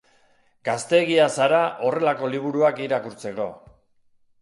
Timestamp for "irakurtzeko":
2.89-3.51